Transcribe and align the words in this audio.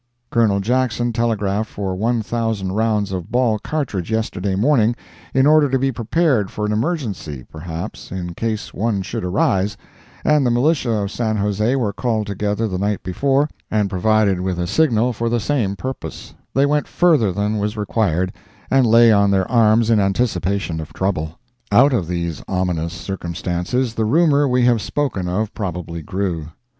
Colonel 0.31 0.59
Jackson 0.59 1.13
telegraphed 1.13 1.69
for 1.69 1.93
one 1.95 2.23
thousand 2.23 2.71
rounds 2.71 3.11
of 3.11 3.31
ball 3.31 3.59
cartridge 3.59 4.09
yesterday 4.09 4.55
morning—in 4.55 5.45
order 5.45 5.69
to 5.69 5.77
be 5.77 5.91
prepared 5.91 6.49
for 6.49 6.65
an 6.65 6.71
emergency, 6.71 7.45
perhaps, 7.51 8.11
in 8.11 8.33
case 8.33 8.73
one 8.73 9.03
should 9.03 9.23
arise—and 9.23 10.43
the 10.43 10.49
militia 10.49 10.89
of 10.89 11.11
San 11.11 11.37
Jose 11.37 11.75
were 11.75 11.93
called 11.93 12.25
together 12.25 12.67
the 12.67 12.79
night 12.79 13.03
before 13.03 13.47
and 13.69 13.91
provided 13.91 14.41
with 14.41 14.57
a 14.57 14.65
signal 14.65 15.13
for 15.13 15.29
the 15.29 15.39
same 15.39 15.75
purpose; 15.75 16.33
they 16.51 16.65
went 16.65 16.87
further 16.87 17.31
than 17.31 17.59
was 17.59 17.77
required, 17.77 18.33
and 18.71 18.87
lay 18.87 19.11
on 19.11 19.29
their 19.29 19.47
arms 19.51 19.91
in 19.91 19.99
anticipation 19.99 20.81
of 20.81 20.91
trouble. 20.93 21.37
Out 21.71 21.93
of 21.93 22.07
these 22.07 22.41
ominous 22.47 22.93
circumstances 22.93 23.93
the 23.93 24.05
rumor 24.05 24.47
we 24.47 24.65
have 24.65 24.81
spoken 24.81 25.27
of 25.27 25.53
probably 25.53 26.01
grew. 26.01 26.47